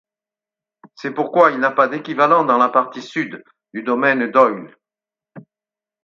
C'est 0.95 1.13
pourquoi 1.13 1.51
il 1.51 1.59
n'a 1.59 1.69
pas 1.69 1.87
d'équivalent 1.87 2.43
dans 2.43 2.57
la 2.57 2.69
partie 2.69 3.03
sud 3.03 3.43
du 3.71 3.83
domaine 3.83 4.31
d’oïl. 4.31 4.75